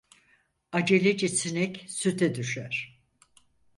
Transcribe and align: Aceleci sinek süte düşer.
Aceleci 0.71 1.29
sinek 1.29 1.85
süte 1.89 2.35
düşer. 2.35 3.01